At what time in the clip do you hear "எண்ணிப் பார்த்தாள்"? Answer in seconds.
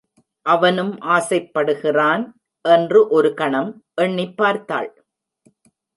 3.93-5.05